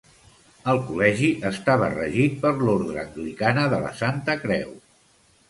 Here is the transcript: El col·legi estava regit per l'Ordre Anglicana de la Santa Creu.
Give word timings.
El 0.71 0.79
col·legi 0.85 1.29
estava 1.49 1.89
regit 1.91 2.41
per 2.47 2.55
l'Ordre 2.63 2.99
Anglicana 3.03 3.67
de 3.75 3.83
la 3.87 3.93
Santa 4.03 4.39
Creu. 4.43 4.75